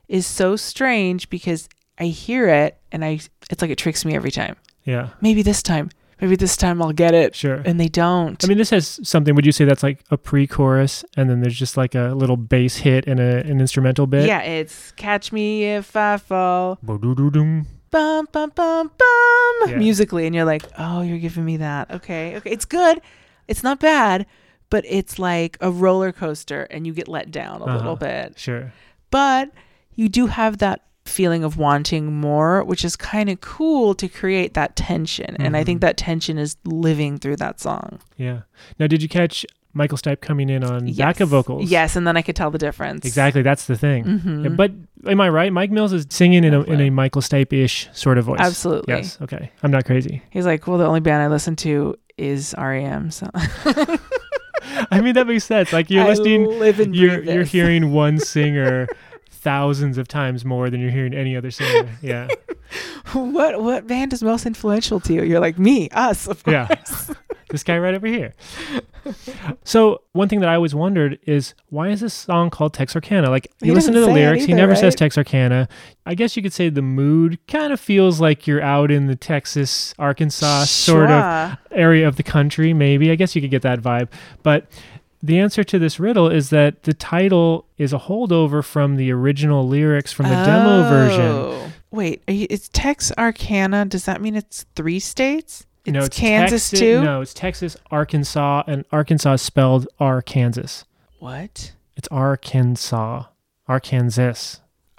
[0.08, 4.30] is so strange because I hear it and I it's like it tricks me every
[4.30, 4.56] time.
[4.84, 5.08] Yeah.
[5.20, 5.90] Maybe this time.
[6.20, 7.34] Maybe this time I'll get it.
[7.34, 7.56] Sure.
[7.66, 8.42] And they don't.
[8.42, 9.34] I mean, this has something.
[9.34, 12.76] Would you say that's like a pre-chorus, and then there's just like a little bass
[12.76, 14.26] hit and a, an instrumental bit?
[14.26, 16.78] yeah, it's Catch Me If I Fall.
[16.82, 17.66] Ba-doo-doo-dum.
[17.90, 19.76] Bum bum bum bum Yeah.
[19.76, 22.36] musically and you're like, "Oh, you're giving me that." Okay.
[22.36, 22.50] Okay.
[22.50, 23.00] It's good.
[23.46, 24.24] It's not bad,
[24.70, 27.76] but it's like a roller coaster and you get let down a Uh-huh.
[27.76, 28.38] little bit.
[28.38, 28.72] Sure.
[29.10, 29.50] But
[29.96, 34.54] you do have that feeling of wanting more, which is kind of cool to create
[34.54, 35.36] that tension.
[35.38, 35.82] And I think Mhm.
[35.82, 38.00] that tension is living through that song.
[38.16, 38.40] Yeah.
[38.78, 40.96] Now, did you catch Michael Stipe coming in on Yes.
[40.98, 41.70] backup vocals?
[41.70, 43.04] Yes, and then I could tell the difference.
[43.06, 43.42] Exactly.
[43.42, 44.04] That's the thing.
[44.04, 44.42] Mhm.
[44.44, 44.72] Yeah, but
[45.06, 45.52] am I right?
[45.52, 48.40] Mike Mills is singing in a, in a Michael Stipe-ish sort of voice.
[48.40, 48.94] Absolutely.
[48.94, 49.16] Yes.
[49.22, 49.52] Okay.
[49.62, 50.22] I'm not crazy.
[50.30, 53.28] He's like, "Well, the only band I listen to is REM." So
[54.90, 55.72] I mean, that makes sense.
[55.72, 56.42] Like you're I listening,
[56.92, 58.88] you're breathe you're hearing one singer
[59.46, 61.88] thousands of times more than you're hearing any other singer.
[62.02, 62.26] Yeah.
[63.12, 65.22] what what band is most influential to you?
[65.22, 66.66] You're like me, us, of Yeah.
[67.50, 68.34] this guy right over here.
[69.62, 73.30] So one thing that I always wondered is why is this song called Texarkana?
[73.30, 74.96] Like He you listen to the lyrics, he either, never says?
[74.96, 75.68] Texarkana.
[76.04, 79.14] I guess you could say the mood kind of feels like you're out in the
[79.14, 83.12] Texas, Arkansas sort of area of the country, maybe.
[83.12, 84.08] I guess you could get that vibe.
[84.42, 84.66] But
[85.26, 89.66] the answer to this riddle is that the title is a holdover from the original
[89.66, 90.88] lyrics from the demo oh.
[90.88, 91.20] version.
[91.20, 91.72] Oh.
[91.90, 93.84] Wait, you, it's Tex Arcana.
[93.86, 95.66] Does that mean it's three states?
[95.86, 97.02] no, It's Kansas Texas, too?
[97.02, 100.84] No, it's Texas, Arkansas, and Arkansas is spelled Arkansas.
[101.18, 101.72] What?
[101.96, 103.24] It's Arkansas,
[103.68, 104.56] Arkansas.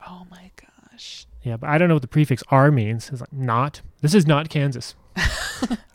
[0.08, 1.26] Oh my gosh.
[1.44, 3.10] Yeah, but I don't know what the prefix R means.
[3.10, 3.82] It's like not.
[4.02, 4.96] This is not Kansas.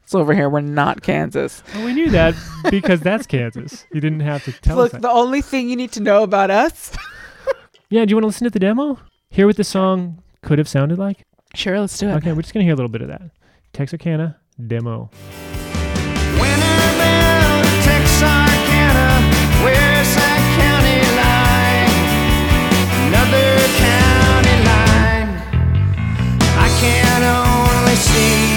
[0.04, 1.62] So over here, we're not Kansas.
[1.74, 2.34] Well, we knew that
[2.70, 3.86] because that's Kansas.
[3.94, 6.50] You didn't have to tell us Look, the only thing you need to know about
[6.50, 6.92] us.
[7.88, 8.98] Yeah, do you want to listen to the demo?
[9.28, 11.26] Hear what the song could have sounded like?
[11.54, 12.12] Sure, let's do it.
[12.14, 13.20] Okay, we're just gonna hear a little bit of that.
[13.74, 15.10] Texarkana demo.
[16.40, 19.20] Winterbound, Texarkana,
[19.62, 21.92] where's that county line?
[23.12, 25.30] Another county line.
[26.56, 28.51] I can only see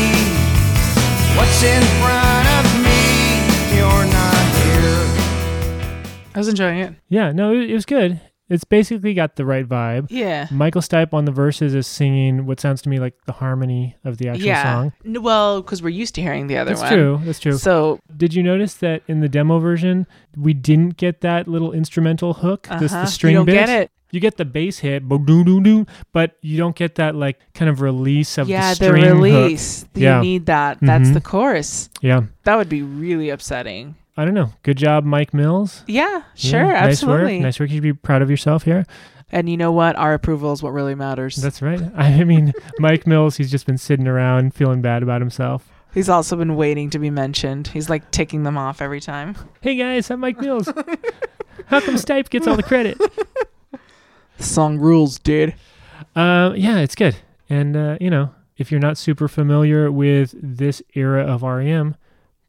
[1.37, 3.45] what's in front of me.
[3.75, 6.31] You're not here.
[6.33, 6.93] I was enjoying it.
[7.09, 8.19] Yeah, no, it, it was good.
[8.47, 10.07] It's basically got the right vibe.
[10.11, 10.47] Yeah.
[10.51, 14.19] Michael Stipe on the verses is singing what sounds to me like the harmony of
[14.19, 14.63] the actual yeah.
[14.63, 14.93] song.
[15.03, 16.89] N- Well, because we're used to hearing the other That's one.
[16.89, 17.21] That's true.
[17.25, 17.57] That's true.
[17.57, 20.05] So Did you notice that in the demo version
[20.37, 23.05] we didn't get that little instrumental hook, this uh-huh.
[23.05, 23.65] the string you don't bit?
[23.65, 23.91] get it.
[24.11, 28.47] You get the bass hit, but you don't get that like kind of release of
[28.47, 29.13] Yeah, the the, string hook.
[29.15, 29.85] release.
[29.95, 30.21] You Yeah.
[30.21, 30.77] need that.
[30.81, 31.13] That's Mhm.
[31.13, 31.89] the chorus.
[32.01, 33.95] Yeah, That would be really upsetting.
[34.17, 34.51] I don't know.
[34.63, 35.83] Good job, Mike Mills.
[35.87, 37.33] Yeah, Yeah, sure, Nice absolutely.
[37.35, 37.41] work.
[37.43, 37.69] Nice work.
[37.69, 38.85] You should be proud of yourself here.
[39.31, 39.97] And you know what?
[39.97, 41.35] Our approval is what really matters.
[41.35, 41.81] That's right.
[41.97, 45.67] I mean, Mike Mills, he's just been sitting around feeling bad about himself.
[45.93, 47.67] He's also been waiting to be mentioned.
[47.69, 49.35] He's like ticking them off every time.
[49.61, 50.67] Hey guys, I'm Mike Mills.
[51.67, 52.97] How come Stipe gets all the credit?
[54.37, 55.55] The song rules, dude.
[56.15, 57.15] Uh, yeah, it's good.
[57.49, 61.95] And, uh, you know, if you're not super familiar with this era of REM,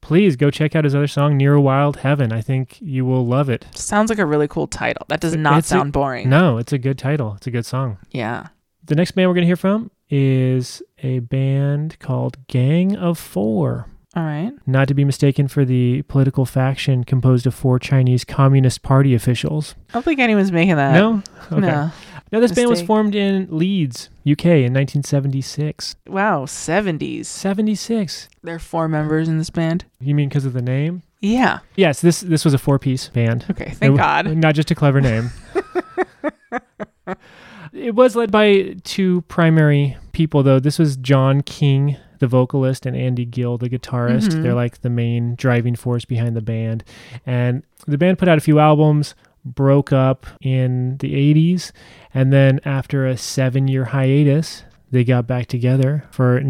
[0.00, 2.32] please go check out his other song, Near Wild Heaven.
[2.32, 3.66] I think you will love it.
[3.74, 5.04] Sounds like a really cool title.
[5.08, 6.28] That does not It's a- sound boring.
[6.28, 7.34] No, it's a good title.
[7.36, 7.98] It's a good song.
[8.10, 8.48] Yeah.
[8.84, 13.88] The next band we're going to hear from is a band called Gang of Four.
[14.16, 14.50] All right.
[14.66, 19.74] Not to be mistaken for the political faction composed of four Chinese Communist Party officials.
[19.90, 20.94] I don't think anyone's making that.
[20.94, 21.22] no?
[21.52, 21.60] Okay.
[21.60, 21.90] No.
[22.32, 25.96] Now, this band was formed in Leeds, UK in 1976.
[26.08, 26.44] Wow.
[26.46, 27.26] 70s.
[27.26, 28.28] 76.
[28.42, 29.84] There are four members in this band.
[30.00, 31.02] You mean because of the name?
[31.20, 31.60] Yeah.
[31.76, 33.44] Yes, this this was a four-piece band.
[33.50, 33.70] Okay.
[33.70, 34.36] Thank It- God.
[34.36, 35.30] Not just a clever name.
[37.72, 40.58] it was led by two primary people, though.
[40.60, 44.30] This was John King, the vocalist, and Andy Gill, the guitarist.
[44.30, 44.42] Mhm.
[44.42, 46.84] They're like the main driving force behind the band.
[47.26, 51.72] And the band put out a few albums, broke up in the 80s,
[52.12, 56.40] and then after a seven year hiatus, they got back together for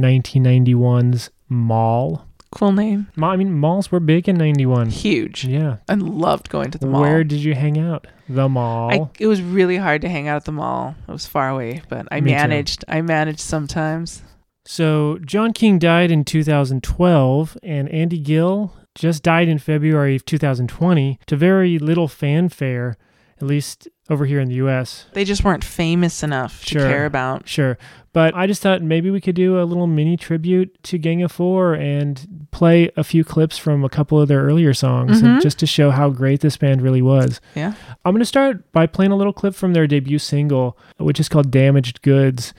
[0.50, 2.24] 1991's Mall.
[2.52, 3.08] Cool name.
[3.16, 4.88] Ma- I mean, malls were big in 91.
[4.90, 5.44] Huge.
[5.44, 5.76] Yeah.
[5.88, 7.02] I loved going to the mall.
[7.02, 8.06] Where did you hang out?
[8.28, 8.90] The mall.
[8.90, 10.94] I, it was really hard to hang out at the mall.
[11.06, 12.36] It was far away, but I Me too.
[12.36, 12.84] managed.
[12.88, 14.22] I managed sometimes.
[14.66, 21.18] So John King died in 2012, and Andy Gill just died in February of 2020
[21.26, 22.96] to very little fanfare,
[23.40, 25.06] at least over here in the U.S.
[25.12, 26.80] They just weren't famous enough Sure.
[26.82, 27.48] to care about.
[27.48, 27.76] Sure,
[28.12, 31.30] but I just thought maybe we could do a little mini tribute to Gang of
[31.32, 35.42] Four and play a few clips from a couple of their earlier songs, and Mhm.
[35.42, 37.40] just to show how great this band really was.
[37.54, 37.74] Yeah.
[38.04, 41.28] I'm going to start by playing a little clip from their debut single, which is
[41.28, 42.54] called Damaged Goods.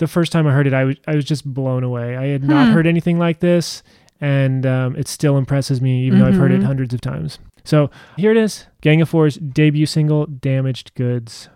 [0.00, 2.16] The first time I heard it, I was, I was just blown away.
[2.16, 2.72] I had not Hmm.
[2.72, 3.82] heard anything like this,
[4.20, 6.64] and um, it still impresses me, even though I've heard it Mhm.
[6.64, 7.38] hundreds of times.
[7.64, 11.50] So here it is Gang of Four's debut single, Damaged Goods.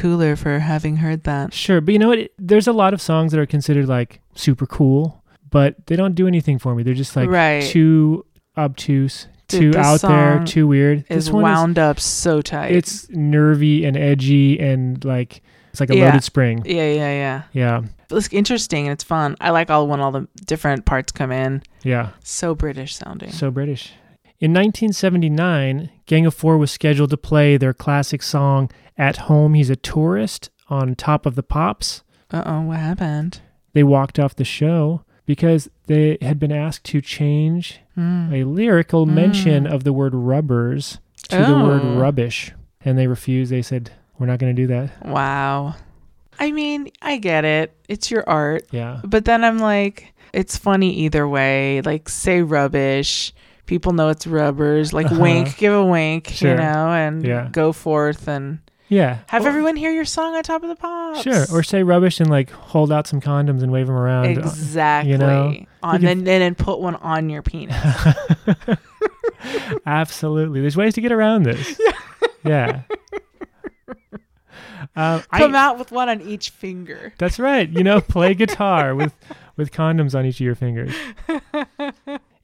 [0.00, 1.52] Cooler for having heard that.
[1.52, 2.18] Sure, but you know what?
[2.18, 6.14] It- There's a lot of songs that are considered like super cool, but they don't
[6.14, 6.82] do anything for me.
[6.82, 7.62] They're just like Right.
[7.64, 8.24] too
[8.56, 11.04] obtuse, Dude, too out there, too weird.
[11.08, 12.72] Is this one wound up so tight.
[12.72, 16.06] it's nervy and edgy and like it's like a Yeah.
[16.06, 16.62] loaded spring.
[16.64, 17.42] yeah, yeah, yeah.
[17.52, 19.36] Yeah, It's interesting and it's fun.
[19.40, 21.62] I like all when all the different parts come in.
[21.82, 22.08] yeah.
[22.24, 23.30] So British sounding.
[23.32, 23.92] So British.
[24.40, 29.68] In 1979, Gang of Four was scheduled to play their classic song "At Home He's
[29.70, 32.02] a Tourist" on Top of the Pops.
[32.30, 33.40] uh oh, what happened?
[33.72, 38.32] They walked off the show because they had been asked to change Hmm.
[38.32, 39.72] a lyrical mention Mm.
[39.74, 40.98] of the word rubbers
[41.30, 41.98] to the word Oh.
[41.98, 42.52] rubbish.
[42.84, 43.50] And they refused.
[43.50, 45.06] They said, We're not going to do that.
[45.06, 45.74] Wow.
[46.40, 47.72] I mean, I get it.
[47.88, 48.66] It's your art.
[48.72, 49.00] Yeah.
[49.04, 51.80] But then I'm like, it's funny either way.
[51.82, 53.32] Like, say rubbish.
[53.68, 54.92] People know it's rubbers.
[54.92, 55.20] Like, Uh-huh.
[55.20, 56.50] wink, give a wink, Sure.
[56.50, 57.48] you know, and Yeah.
[57.52, 59.18] go forth and Yeah.
[59.28, 61.22] have Or- everyone hear your song on top of the pops.
[61.22, 61.44] Sure.
[61.52, 64.24] Or say rubbish and like hold out some condoms and wave them around.
[64.24, 65.16] exactly.
[65.18, 67.76] know, on you can- then, and then put one on your penis.
[69.86, 70.60] Absolutely.
[70.60, 71.78] There's ways to get around this.
[72.44, 72.82] Yeah.
[74.96, 77.12] Um, Come I, out with one on each finger.
[77.18, 77.68] that's right.
[77.68, 79.14] You know, play guitar with
[79.56, 80.92] with condoms on each of your fingers.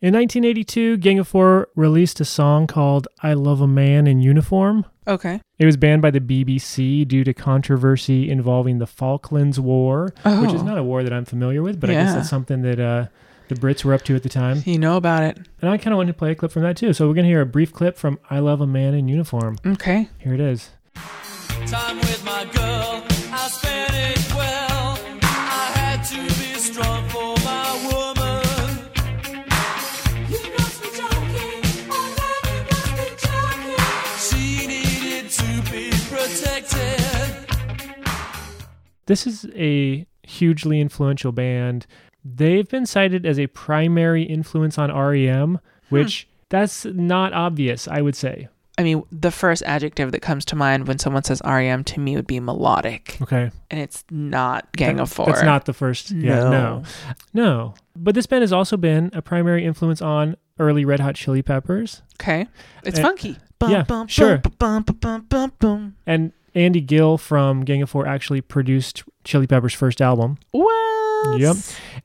[0.04, 4.84] In 1982, Gang of Four released a song called "I Love a Man in Uniform."
[5.08, 5.40] Okay.
[5.58, 10.60] It was banned by the BBC due to controversy involving the Falklands War, which is
[10.60, 10.66] Oh.
[10.66, 12.14] not a war that I'm familiar with, but I guess Yeah.
[12.16, 13.06] that's something that uh,
[13.48, 14.62] the Brits were up to at the time.
[14.66, 15.38] You know about it.
[15.62, 16.92] And I kind of wanted to play a clip from that too.
[16.92, 19.56] So we're going to hear a brief clip from I Love a Man in Uniform.
[19.66, 20.10] Okay.
[20.18, 20.68] Here it is.
[39.06, 41.86] This is a hugely influential band.
[42.24, 48.16] They've been cited as a primary influence on REM, which that's not obvious, I would
[48.16, 48.48] say.
[48.76, 52.16] I mean, the first adjective that comes to mind when someone says REM to me
[52.16, 53.50] would be melodic, Okay.
[53.70, 55.26] and it's not Gang of Four.
[55.26, 56.10] That's not the first.
[56.10, 56.50] Yeah, no.
[56.50, 56.82] No.
[57.34, 57.74] No.
[57.94, 62.02] But this band has also been a primary influence on early Red Hot Chili Peppers.
[62.20, 62.48] okay.
[62.84, 63.36] It's Uh, funky.
[63.68, 64.38] yeah, sure.
[64.38, 65.96] Bum, bum, bum, bum, bum.
[66.06, 70.38] And Andy Gill from Gang of Four actually produced Chili Peppers' first album.
[70.52, 71.38] What?
[71.40, 71.56] Yep.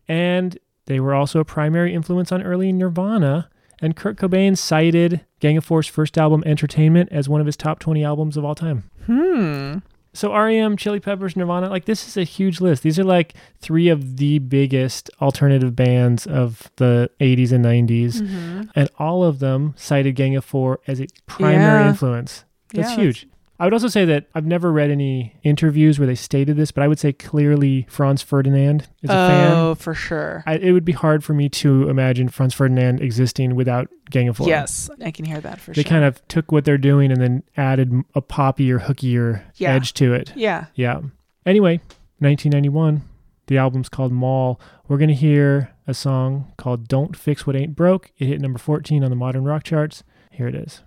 [0.08, 3.50] And they were also a primary influence on early Nirvana.
[3.82, 7.80] And Kurt Cobain cited Gang of Four's first album, Entertainment, as one of his top
[7.80, 8.90] 20 albums of all time.
[9.06, 9.78] Hmm.
[10.12, 12.82] So REM, Chili Peppers, Nirvana, like this is a huge list.
[12.84, 18.16] These are like three of the biggest alternative bands of the 80s and 90s.
[18.16, 18.62] Mm-hmm.
[18.76, 21.90] And all of them cited Gang of Four as a primary Yeah.
[21.90, 22.44] influence.
[22.74, 23.28] That's Yeah, huge.
[23.60, 26.82] I would also say that I've never read any interviews where they stated this, but
[26.82, 29.52] I would say clearly Franz Ferdinand is a fan.
[29.52, 30.43] Oh, for sure.
[30.48, 34.38] I, it would be hard for me to imagine Franz Ferdinand existing without Gang of
[34.38, 34.48] Four.
[34.48, 35.84] Yes, I can hear that for They sure.
[35.84, 39.74] They kind of took what they're doing and then added m- a poppier, hookier Yeah.
[39.74, 40.32] edge to it.
[40.38, 40.67] Yeah.
[40.76, 41.02] Yeah.
[41.45, 41.82] Anyway,
[42.19, 43.02] 1991,
[43.48, 44.60] the album's called Mall.
[44.88, 48.12] We're going to hear a song called Don't Fix What Ain't Broke.
[48.17, 50.04] It hit number 14 on the modern rock charts.
[50.32, 50.82] Here it is.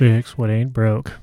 [0.00, 1.19] Fix what ain't Broke.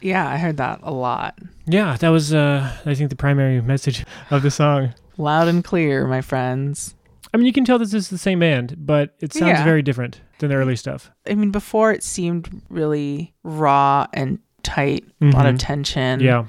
[0.00, 1.38] Yeah, I heard that a lot.
[1.66, 4.94] Yeah, that was, uh, I think, the primary message of the song.
[5.16, 6.94] Loud and clear, my friends.
[7.34, 9.64] I mean, you can tell this is the same band, but it sounds Yeah.
[9.64, 11.10] very different than the early stuff.
[11.28, 15.58] I mean, before it seemed really raw and tight, a lot of Mhm.
[15.58, 16.20] tension.
[16.20, 16.44] Yeah.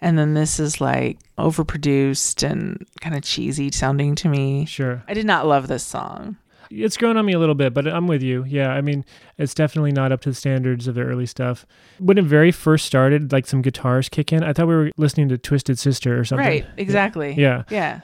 [0.00, 4.64] And then this is like overproduced and kind of cheesy sounding to me.
[4.64, 5.02] Sure.
[5.08, 6.36] I did not love this song.
[6.74, 8.44] It's grown on me a little bit, but I'm with you.
[8.46, 9.04] Yeah, I mean,
[9.38, 11.66] it's definitely not up to the standards of the early stuff.
[11.98, 15.28] When it very first started, like some guitars kick in, I thought we were listening
[15.30, 16.46] to Twisted Sister or something.
[16.46, 17.34] Right, exactly.
[17.34, 17.64] Yeah.
[17.70, 18.00] Yeah.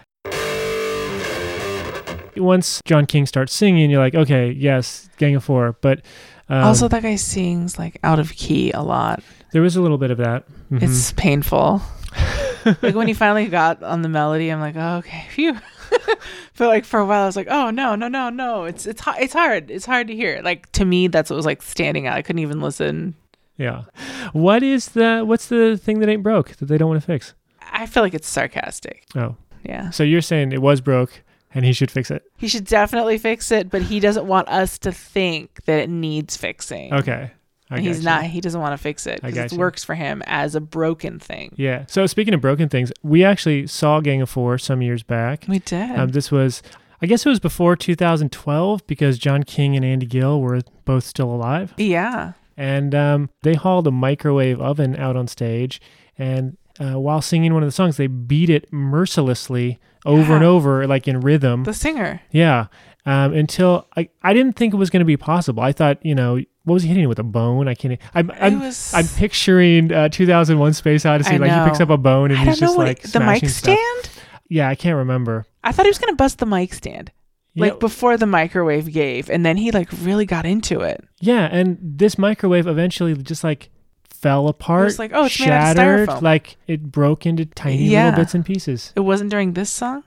[2.36, 5.76] Once John King starts singing, you're like, okay, yes, Gang of Four.
[5.80, 6.02] But
[6.48, 9.22] um, also, that guy sings like out of key a lot.
[9.52, 10.44] there was a little bit of that.
[10.70, 10.82] Mhm.
[10.82, 11.82] It's painful.
[12.82, 15.56] like when he finally got on the melody, I'm like, oh, okay, phew.
[16.56, 18.64] but like for a while, I was like, oh no, no, no, no.
[18.64, 19.70] It's it's it's hard.
[19.70, 20.40] It's hard to hear.
[20.42, 22.16] Like to me, that's what was like standing out.
[22.16, 23.14] I couldn't even listen.
[23.56, 23.84] yeah.
[24.32, 27.34] What is the what's the thing that ain't broke that they don't want to fix?
[27.72, 29.04] I feel like it's sarcastic.
[29.14, 29.90] Oh, Yeah.
[29.90, 31.22] so you're saying it was broke
[31.54, 32.22] and he should fix it?
[32.36, 36.36] He should definitely fix it, but he doesn't want us to think that it needs
[36.36, 36.92] fixing.
[36.94, 37.30] Okay.
[37.70, 38.24] I he's not.
[38.24, 39.56] He doesn't want to fix it because it gotcha.
[39.56, 41.54] works for him as a broken thing.
[41.56, 41.84] Yeah.
[41.86, 45.44] So speaking of broken things, we actually saw Gang of Four some years back.
[45.48, 45.98] We did.
[45.98, 46.62] Um, this was,
[47.02, 51.30] I guess it was before 2012 because John King and Andy Gill were both still
[51.30, 51.74] alive.
[51.76, 52.32] yeah.
[52.56, 55.80] And um, they hauled a microwave oven out on stage.
[56.18, 60.84] And uh, while singing one of the songs, they beat it mercilessly over and over,
[60.86, 61.62] like in rhythm.
[61.64, 62.20] The singer.
[62.32, 62.66] yeah.
[63.06, 65.62] Um, until I, I didn't think it was going to be possible.
[65.62, 67.66] I thought, you know, what was he hitting it with a bone?
[67.68, 67.98] I can't.
[68.14, 71.34] I'm I'm, was- I'm picturing uh, 2001: Space Odyssey.
[71.34, 73.48] I like he picks up a bone and he's just what like the mic smashing
[73.48, 73.78] stuff.
[73.78, 74.10] stand.
[74.48, 75.46] Yeah, I can't remember.
[75.64, 77.10] I thought he was gonna bust the mic stand,
[77.56, 81.04] like yeah, before the microwave gave, and then he like really got into it.
[81.20, 83.70] yeah, and this microwave eventually just like
[84.08, 84.98] fell apart.
[84.98, 88.06] like, oh, it's made out of shattered, like it broke into tiny Yeah.
[88.06, 88.92] little bits and pieces.
[88.96, 90.02] It wasn't during this song.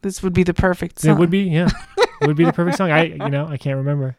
[0.00, 1.12] This would be the perfect song.
[1.14, 1.68] It would be, yeah,
[2.22, 2.90] it would be the perfect song.
[2.90, 4.16] I, you know, I can't remember.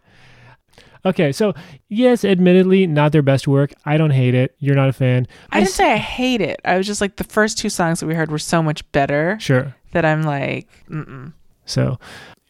[1.06, 1.54] Okay, so
[1.90, 3.74] yes, admittedly, not their best work.
[3.86, 4.56] I don't hate it.
[4.60, 5.28] You're not a fan.
[5.52, 6.62] I didn't s- say I hate it.
[6.64, 9.38] I was just like the first two songs that we heard were so much better
[9.40, 9.76] sure.
[9.92, 11.34] that I'm like, mm-mm.
[11.66, 12.00] So,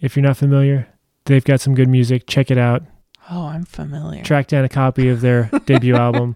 [0.02, 0.88] if you're not familiar,
[1.26, 2.28] they've got some good music.
[2.28, 2.84] Check it out.
[3.32, 4.24] oh, I'm familiar.
[4.24, 6.36] Track down a copy of their debut album.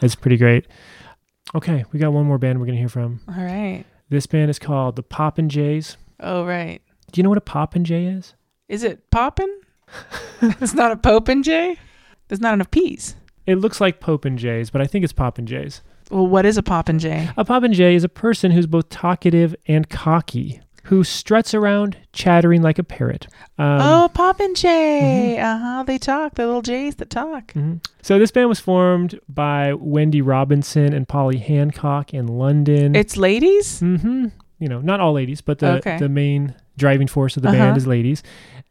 [0.00, 0.66] It's pretty great.
[1.54, 3.20] Okay, we got one more band we're gonna hear from.
[3.28, 3.84] All right.
[4.08, 5.96] This band is called the Popinjays.
[6.20, 6.80] Oh, right.
[7.12, 8.34] Do you know what a Popinjay is?
[8.68, 9.60] Is it poppin'?
[10.42, 11.76] it's not a popin' Jay.
[12.28, 13.16] There's not enough P's.
[13.46, 15.82] It looks like Popin' Jays, but I think it's Poppin' Jays.
[16.10, 17.28] Well, what is a poppin' Jay?
[17.36, 22.62] A Poppin' Jay is a person who's both talkative and cocky, who struts around chattering
[22.62, 23.26] like a parrot.
[23.58, 25.38] Um, oh, poppin' Jay.
[25.40, 25.82] Uh huh.
[25.84, 26.34] They talk.
[26.34, 27.52] The little Jays that talk.
[27.54, 27.84] mhm.
[28.02, 32.94] So this band was formed by Wendy Robinson and Polly Hancock in London.
[32.94, 33.80] It's ladies.
[33.80, 34.26] hmm
[34.58, 35.98] You know, not all ladies, but the Okay.
[35.98, 37.58] the main driving force of the Uh-huh.
[37.58, 38.22] band is ladies.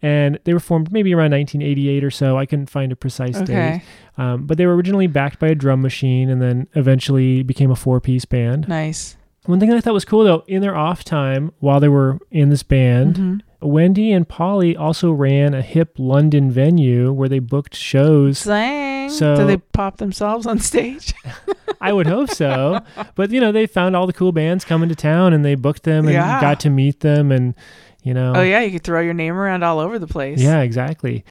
[0.01, 2.37] And they were formed maybe around 1988 or so.
[2.37, 3.81] I couldn't find a precise date.
[4.17, 7.75] Um, but they were originally backed by a drum machine and then eventually became a
[7.75, 8.67] four piece band.
[8.67, 9.15] Nice.
[9.45, 12.19] One thing that I thought was cool though, in their off time while they were
[12.29, 13.41] in this band, Mhm.
[13.63, 18.39] Wendy and Polly also ran a hip London venue where they booked shows.
[18.39, 19.09] Slang.
[19.09, 21.13] So- Do they pop themselves on stage?
[21.81, 22.79] I would hope so.
[23.15, 25.83] But you know, they found all the cool bands coming to town and they booked
[25.83, 26.39] them and Yeah.
[26.39, 27.55] got to meet them and
[28.03, 30.39] you know oh yeah, you could throw your name around all over the place.
[30.41, 31.23] Yeah, exactly.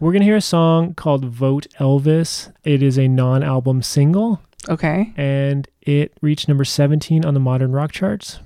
[0.00, 2.52] We're going to hear a song called Vote Elvis.
[2.64, 5.12] It is a non album single Okay.
[5.16, 8.38] and it reached number 17 on the modern rock charts.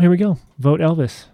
[0.00, 0.38] Here we go.
[0.58, 1.26] Vote Elvis.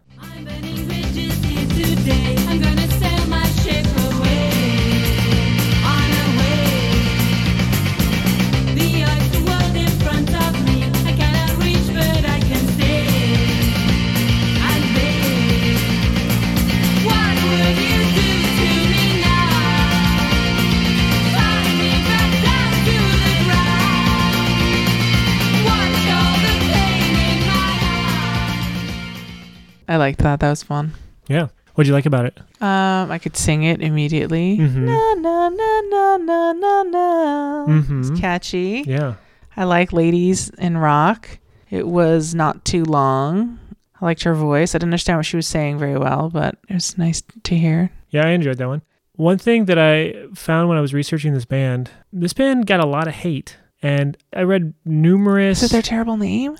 [29.88, 30.40] I liked that.
[30.40, 30.92] That was fun.
[31.28, 31.48] Yeah.
[31.74, 32.38] What'd you like about it?
[32.60, 34.56] Um, I could sing it immediately.
[34.58, 34.84] Mhm.
[34.84, 37.66] Na na na na na na na.
[37.66, 38.00] Mhm.
[38.00, 38.84] It's catchy.
[38.86, 39.14] Yeah.
[39.56, 41.38] I like ladies in rock.
[41.70, 43.58] It was not too long.
[44.00, 44.74] I liked her voice.
[44.74, 47.90] I didn't understand what she was saying very well, but it was nice to hear.
[48.10, 48.82] Yeah, I enjoyed that one.
[49.16, 52.86] One thing that I found when I was researching this band, this band got a
[52.86, 53.56] lot of hate.
[53.82, 55.62] And I read numerous.
[55.62, 56.56] Is it their terrible name?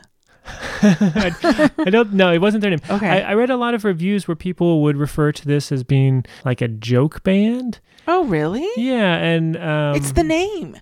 [0.85, 2.33] I, I don't know.
[2.33, 2.81] It wasn't their name.
[2.89, 3.09] Okay.
[3.09, 6.25] I, I read a lot of reviews where people would refer to this as being
[6.45, 7.81] like a joke band.
[8.07, 8.69] Oh, really?
[8.77, 10.77] Yeah, and um, it's the name.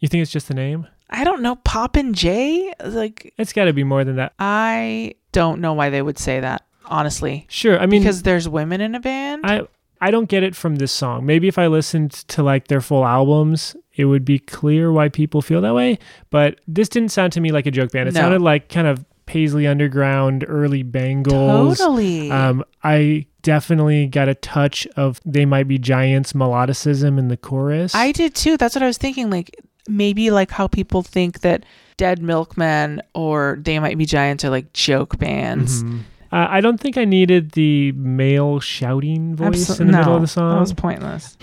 [0.00, 0.86] You think it's just the name?
[1.10, 1.56] I don't know.
[1.56, 2.72] Poppin' J?
[2.84, 4.32] Like, It's got to be more than that.
[4.38, 7.46] I don't know why they would say that, honestly.
[7.50, 7.78] Sure.
[7.78, 9.44] I mean, because there's women in a band?
[9.44, 9.62] I
[10.00, 11.26] I don't get it from this song.
[11.26, 15.42] Maybe if I listened to like their full albums, it would be clear why people
[15.42, 15.98] feel that way.
[16.30, 18.08] But this didn't sound to me like a joke band.
[18.08, 18.20] It No.
[18.20, 21.76] sounded like kind of Paisley Underground, early Bangles.
[21.78, 22.30] totally.
[22.30, 27.94] Um, I definitely got a touch of they might be giants melodicism in the chorus.
[27.94, 28.56] I did too.
[28.56, 29.28] That's what I was thinking.
[29.28, 29.54] Like
[29.86, 31.64] maybe like how people think that
[31.98, 35.82] Dead Milkmen or They Might Be Giants are like joke bands.
[35.84, 36.00] Mhm.
[36.32, 40.14] Uh, I don't think I needed the male shouting voice Abso- in the no, middle
[40.16, 40.52] of the song.
[40.54, 41.36] That was pointless.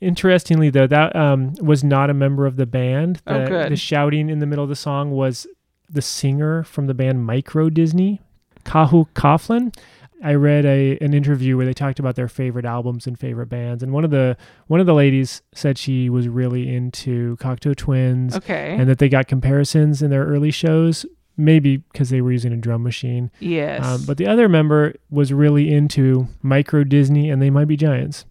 [0.00, 3.20] Interestingly, though, that um, was not a member of the band.
[3.26, 3.72] Oh, The, good.
[3.72, 5.46] The shouting in the middle of the song was
[5.90, 8.20] the singer from the band Micro Disney,
[8.64, 9.74] Cathal Coughlan.
[10.22, 13.82] I read a an interview where they talked about their favorite albums and favorite bands,
[13.82, 14.36] and one of the
[14.66, 18.76] one of the ladies said she was really into Cocteau Twins, Okay.
[18.78, 21.06] and that they got comparisons in their early shows,
[21.38, 23.30] maybe because they were using a drum machine.
[23.40, 23.82] yes.
[23.84, 28.26] Um, but the other member was really into Micro Disney, and they might be giants.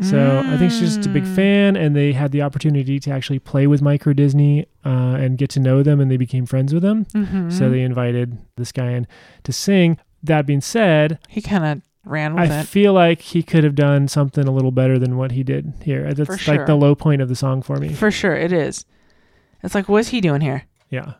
[0.00, 1.34] So I think she's just a big Mm.
[1.36, 5.50] fan, and they had the opportunity to actually play with Micro Disney uh, and get
[5.50, 7.04] to know them, and they became friends with them.
[7.14, 7.52] Mhm.
[7.52, 9.06] So they invited this guy in
[9.44, 9.98] to sing.
[10.22, 12.66] That being said, he kind of ran with I it.
[12.66, 16.12] feel like he could have done something a little better than what he did here.
[16.12, 16.66] That's For like sure.
[16.66, 17.90] the low point of the song for me.
[17.92, 18.84] For sure, it is.
[19.62, 20.64] It's like, what's he doing here?
[20.90, 21.14] Yeah.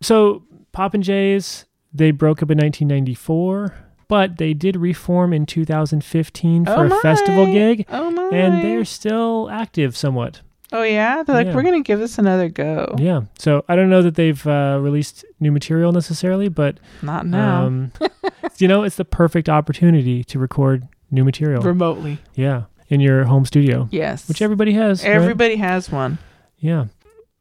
[0.00, 3.74] So Pop and Jays, they broke up in 1994.
[4.10, 8.28] But they did reform in 2015 for Oh a festival gig, Oh my.
[8.36, 10.42] and they're still active somewhat.
[10.72, 11.22] Oh yeah.
[11.22, 11.54] They're like, Yeah.
[11.54, 12.94] we're gonna give this another go.
[12.98, 13.22] Yeah.
[13.38, 17.66] So I don't know that they've uh, released new material necessarily, but Not now.
[17.66, 17.92] um,
[18.58, 21.62] you know, it's the perfect opportunity to record new material.
[21.62, 22.18] Remotely.
[22.34, 24.28] yeah, in your home studio, Yes.
[24.28, 25.02] which everybody has.
[25.02, 25.10] right?
[25.12, 26.18] Everybody has one.
[26.58, 26.84] Yeah.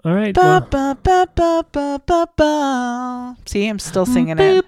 [0.06, 0.34] All right.
[0.34, 0.98] Ba, well-
[1.74, 3.36] ba, ba.
[3.46, 4.66] See, I'm still singing it.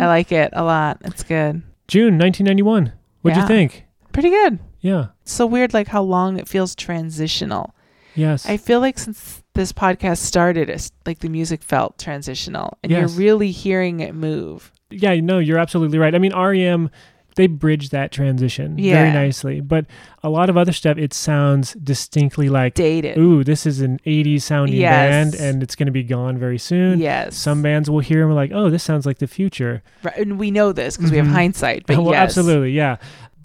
[0.00, 0.98] I like it a lot.
[1.04, 1.62] It's good.
[1.88, 2.92] June 1991.
[3.22, 3.42] What'd Yeah.
[3.42, 3.84] you think?
[4.12, 4.58] Pretty good.
[4.80, 5.06] Yeah.
[5.22, 7.74] It's so weird, like how long it feels transitional.
[8.14, 8.46] Yes.
[8.48, 13.00] I feel like since this podcast started, it's like the music felt transitional, and Yes.
[13.00, 14.72] you're really hearing it move.
[14.90, 15.14] yeah.
[15.20, 16.14] No, you're absolutely right.
[16.14, 16.88] I mean, REM,
[17.36, 19.86] they bridge that transition very nicely, but
[20.22, 23.16] a lot of other stuff, it sounds distinctly like, Dated.
[23.16, 24.90] ooh, this is an 80s sounding Yes.
[25.32, 26.98] band, and it's going to be gone very soon.
[26.98, 27.36] Yes.
[27.36, 29.82] Some bands will hear and we're like, oh, this sounds like the future.
[30.02, 31.32] Right, and we know this because we have Mhm.
[31.32, 31.86] hindsight.
[31.86, 32.96] But well, yes, absolutely, yeah.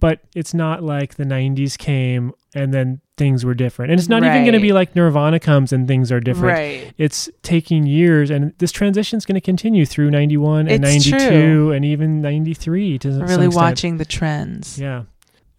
[0.02, 4.24] But it's not like the '90s came and then things were different, and it's not
[4.24, 6.58] even going to be like Nirvana comes and things are different.
[6.58, 6.92] Right.
[6.98, 11.28] It's taking years, and this transition is going to continue through '91 and It's '92
[11.28, 11.70] true.
[11.70, 14.76] and even '93 to some Really watching the trends.
[14.76, 15.04] Yeah.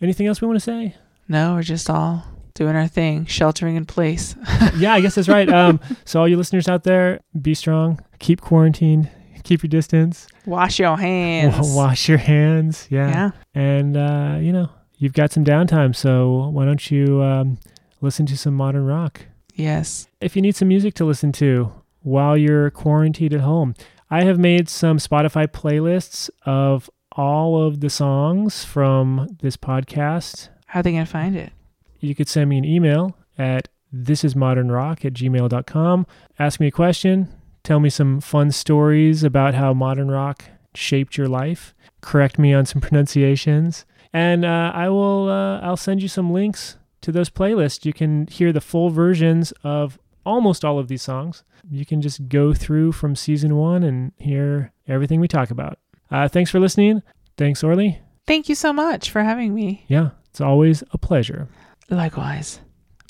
[0.02, 0.94] Anything else we want to say?
[1.30, 4.36] No, we're just all doing our thing, sheltering in place.
[4.78, 5.48] yeah, I guess that's right.
[5.48, 9.10] Um, so all you listeners out there, be strong, keep quarantined,
[9.44, 11.56] keep your distance, Wash your hands.
[11.76, 12.88] wash your hands.
[12.90, 13.32] Yeah.
[13.54, 17.58] and uh, you know you've got some downtime so why don't you um,
[18.02, 19.26] listen to some modern rock
[19.56, 20.08] Yes.
[20.22, 21.72] if you need some music to listen to
[22.02, 23.76] while you're quarantined at home
[24.10, 30.80] i have made some spotify playlists of all of the songs from this podcast How
[30.80, 31.52] are they gonna find it?
[32.00, 36.08] you could send me an email at thisismodernrock at gmail.com
[36.40, 37.28] ask me a question
[37.64, 40.46] tell me some fun stories about how modern rock
[40.76, 46.02] shaped your life correct me on some pronunciations and uh, i will uh, i'll send
[46.02, 50.80] you some links to those playlists you can hear the full versions of almost all
[50.80, 55.28] of these songs you can just go through from season one and hear everything we
[55.28, 55.78] talk about
[56.12, 57.02] uh, thanks for listening
[57.38, 59.84] thanks orly Thank you so much for having me.
[59.88, 61.50] yeah it's always a pleasure
[61.90, 62.60] Likewise.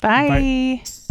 [0.00, 0.28] Bye.
[0.28, 1.03] Bye.